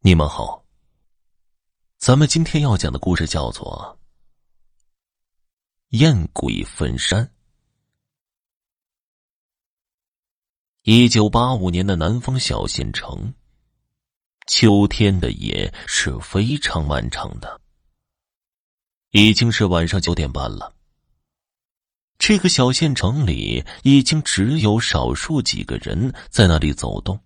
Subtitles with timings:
[0.00, 0.64] 你们好。
[1.96, 3.98] 咱们今天要讲的故事叫做
[5.98, 7.26] 《艳鬼分山》。
[10.82, 13.34] 一九八五年的南方小县城，
[14.46, 17.60] 秋天的夜是非常漫长的。
[19.10, 20.76] 已经是晚上九点半了。
[22.18, 27.20] 这个小县城里，已经只有少数几个人在那里走动。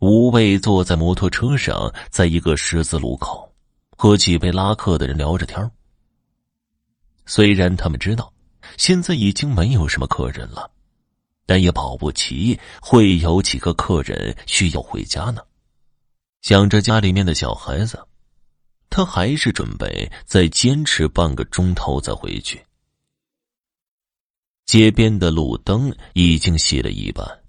[0.00, 3.52] 吴畏坐在摩托车上，在一个十字路口，
[3.98, 5.70] 和几位拉客的人聊着天
[7.26, 8.32] 虽然他们知道
[8.78, 10.70] 现在已经没有什么客人了，
[11.44, 15.42] 但也保不齐会有几个客人需要回家呢。
[16.40, 18.02] 想着家里面的小孩子，
[18.88, 22.64] 他还是准备再坚持半个钟头再回去。
[24.64, 27.39] 街边的路灯已经熄了一半。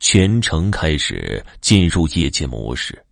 [0.00, 3.04] 全城开始进入夜间模式。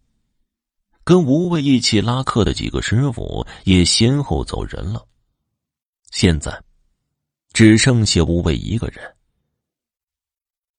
[1.05, 5.07] 跟吴畏一起拉客的几个师傅也先后走人了。
[6.11, 6.63] 现在，
[7.53, 9.15] 只剩下吴畏一个人。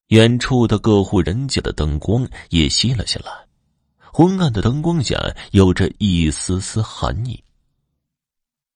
[0.08, 3.32] 远处的各户人家的灯光也熄了下来，
[3.98, 5.18] 昏暗的灯光下
[5.52, 7.44] 有着一丝丝寒意。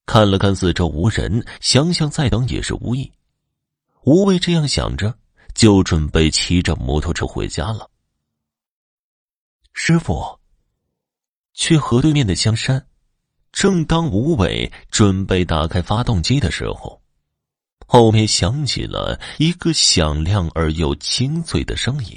[0.06, 3.12] 看了看四周无人，想想再等也是无益。
[4.04, 5.18] 吴畏这样想着。
[5.54, 7.90] 就准备骑着摩托车回家了。
[9.74, 10.40] 师傅，
[11.54, 12.86] 去河对面的香山。
[13.52, 17.02] 正当吴伟准备打开发动机的时候，
[17.86, 22.16] 后面响起了一个响亮而又清脆的声音，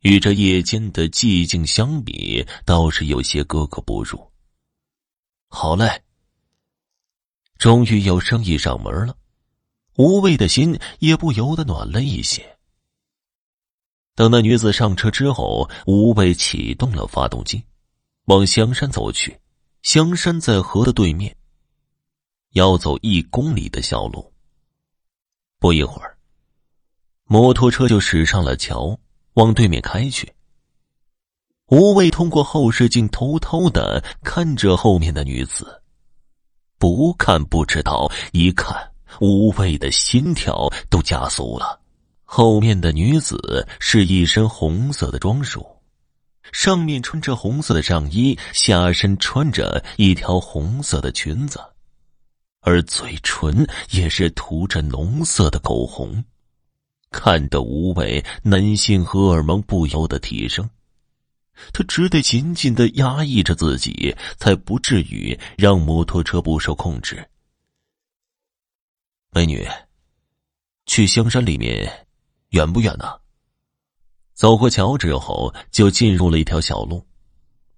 [0.00, 4.28] 与这夜间的寂静相比，倒是有些格格不入。
[5.48, 6.02] 好嘞，
[7.56, 9.16] 终于有生意上门了。
[9.96, 12.56] 吴畏的心也不由得暖了一些。
[14.16, 17.62] 等那女子上车之后，吴畏启动了发动机，
[18.26, 19.38] 往香山走去。
[19.82, 21.36] 香山在河的对面，
[22.52, 24.32] 要走一公里的小路。
[25.58, 26.16] 不一会儿，
[27.24, 28.98] 摩托车就驶上了桥，
[29.34, 30.32] 往对面开去。
[31.66, 35.82] 吴畏通过后视镜偷偷的看着后面的女子，
[36.78, 38.93] 不看不知道，一看。
[39.20, 41.80] 吴畏的心跳都加速了。
[42.24, 45.64] 后面的女子是一身红色的装束，
[46.52, 51.60] 上面穿着红色的上衣，下身穿着一条红色的裙子，
[52.60, 56.24] 而嘴唇也是涂着浓色的口红，
[57.10, 60.68] 看得吴畏男性荷尔蒙不由得提升，
[61.72, 67.24] 他只得紧紧的压抑着自己，才不至于让摩托车不受控制。
[69.34, 69.68] 美女，
[70.86, 72.06] 去香山里面
[72.50, 73.20] 远不远呢？
[74.32, 77.04] 走过桥之后，就进入了一条小路，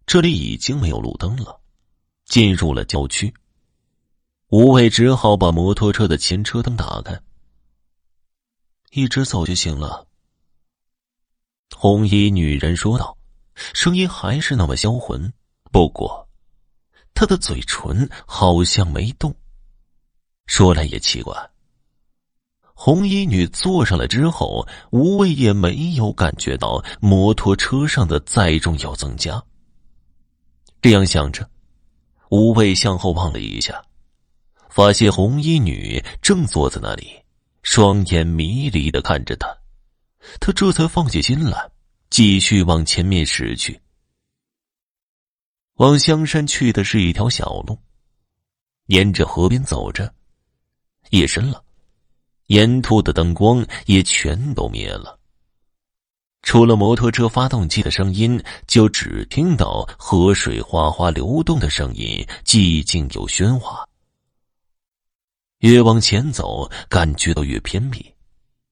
[0.04, 1.58] 这里已经没有路灯了，
[2.26, 3.32] 进入了郊区。
[4.48, 7.18] 吴伟只好把摩托车的前车灯打开，
[8.90, 10.06] 一直走就行了。
[11.74, 13.16] 红衣女人说道，
[13.72, 15.32] 声音还是那么销魂，
[15.72, 16.28] 不过
[17.14, 19.34] 她的嘴唇好像没动。
[20.46, 21.34] 说来也奇怪，
[22.72, 29.42] 红衣女坐上来之后，吴畏也没有感觉到摩托车上的载重要增加。
[30.80, 31.48] 这样想着，
[32.30, 33.84] 吴畏向后望了一下，
[34.68, 37.10] 发现红衣女正坐在那里，
[37.62, 39.48] 双眼迷离的看着他。
[40.40, 41.70] 他这才放下心来，
[42.08, 43.80] 继续往前面驶去。
[45.74, 47.78] 往香山去的是一条小路，
[48.86, 50.14] 沿着河边走着。
[51.10, 51.62] 夜深了，
[52.46, 55.18] 沿途的灯光也全都灭了。
[56.42, 63.84] 除了摩托车发动机的声音，就只听到河水哗哗流动的声音，寂静又喧哗。
[65.58, 68.14] 越往前走，感觉到越偏僻，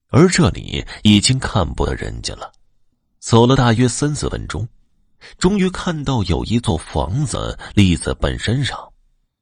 [0.07, 2.51] 而这里已经看不到人家了。
[3.19, 4.65] 走了大约三四分钟，
[5.37, 8.77] 终于看到有一座房子立在半山上，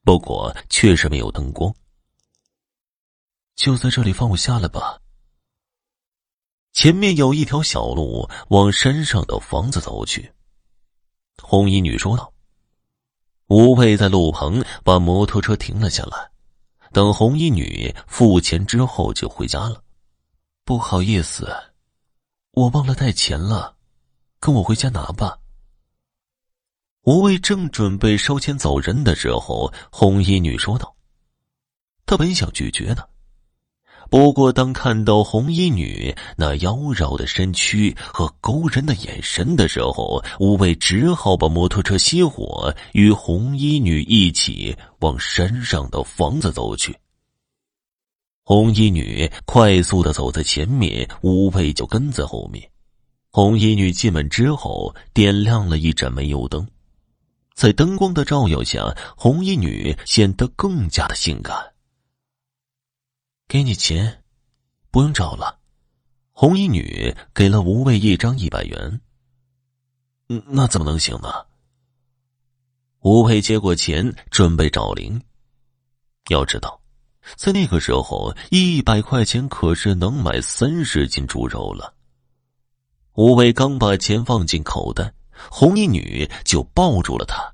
[0.02, 1.72] 不过确实没有灯光。
[3.54, 5.00] 就在这里放我下来吧。
[6.72, 10.32] 前面有一条小路往山上的房子走去。
[11.40, 12.32] 红衣女说道
[13.46, 16.30] ：“吴畏在路旁把摩托车停了下来，
[16.92, 19.82] 等红衣女付钱之后就回家了。
[20.64, 21.48] 不好意思，
[22.50, 23.76] 我忘了带钱了，
[24.40, 25.38] 跟我回家拿吧。”
[27.06, 30.96] 吴卫正准备收钱走人的时候，红衣女说道
[32.04, 33.10] ：“她本想拒绝的。”
[34.10, 46.96] 不过，当看到红衣女那妖娆的身躯和勾人的眼神的时候，吴畏只好把摩托车熄火，与红衣女一起往山上的房子走去。
[48.44, 52.62] 红衣女快速的走在前面，吴畏就跟在后面。
[53.30, 56.64] 红衣女进门之后，点亮了一盏煤油灯，
[57.54, 61.73] 在灯光的照耀下，红衣女显得更加的性感。
[63.54, 64.24] 给你钱，
[64.90, 65.60] 不用找了。
[66.32, 69.00] 红衣女给了吴畏一张一百元。
[70.26, 71.32] 那怎么能行呢？
[73.02, 75.22] 吴畏接过钱，准备找零。
[76.30, 76.80] 要知道，
[77.36, 81.94] 在那个时候，一百块钱可是能买三十斤猪肉了。
[83.12, 85.14] 吴畏刚把钱放进口袋，
[85.48, 87.53] 红衣女就抱住了他。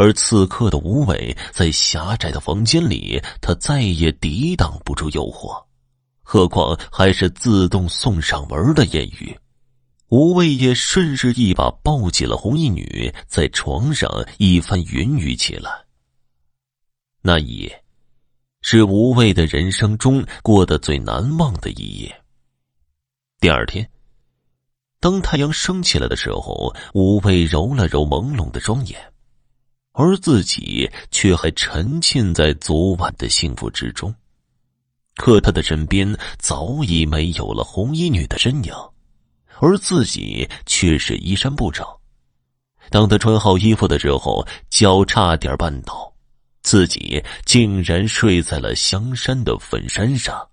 [0.00, 5.62] 而此刻的吴伟在狭窄的房间里，他再也抵挡不住诱惑，
[6.22, 9.38] 何况还是自动送上门的艳遇。
[10.08, 15.70] 吴伟也顺势一把抱起了红衣女，在床上一番云雨起来。
[17.20, 17.84] 那一夜，
[18.62, 22.22] 是吴畏的人生中过得最难忘的一夜。
[23.38, 23.86] 第二天，
[24.98, 28.98] 当太阳升起来的时候，吴畏揉了揉朦胧的双眼。
[29.92, 34.14] 而自己却还沉浸在昨晚的幸福之中，
[35.16, 38.72] 可他的身边早已没有了红衣女的身影，
[39.58, 41.84] 而自己却是衣衫不整。
[42.88, 46.12] 当他穿好衣服的时候，脚差点绊倒，
[46.62, 50.48] 自己竟然睡在了香山的坟山上。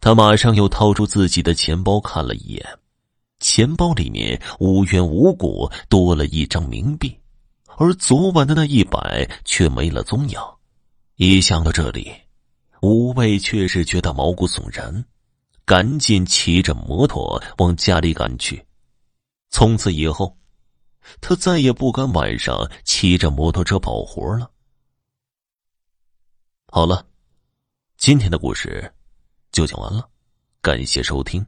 [0.00, 2.66] 他马上又掏出自己的钱包看了一眼，
[3.40, 7.14] 钱包里面无缘无故多了一张冥币。
[7.80, 10.38] 而昨晚的那一百却没了踪影，
[11.16, 12.14] 一想到这里，
[12.82, 15.02] 吴畏却是觉得毛骨悚然，
[15.64, 18.62] 赶紧骑着摩托往家里赶去。
[19.48, 20.36] 从此以后，
[21.22, 24.50] 他再也不敢晚上骑着摩托车跑活了。
[26.66, 27.06] 好了，
[27.96, 28.92] 今天的故事
[29.52, 30.06] 就讲完了，
[30.60, 31.42] 感谢收听。